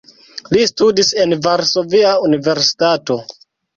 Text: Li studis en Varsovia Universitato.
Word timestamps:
Li 0.55 0.61
studis 0.69 1.11
en 1.25 1.35
Varsovia 1.47 2.15
Universitato. 2.31 3.19